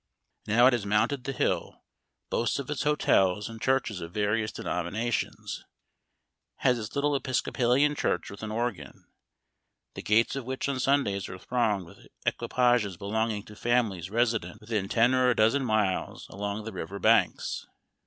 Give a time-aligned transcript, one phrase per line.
[0.47, 1.83] Now it has mounted the hill;
[2.31, 5.63] boasts of its hotels, and churches of various denominations;
[6.55, 9.05] has its little Episcopalian Church with an organ—
[9.93, 14.89] the gates of which on Sundays are thronged with equipages belonging to families resident within
[14.89, 17.67] ten or a dozen miles along the river banks.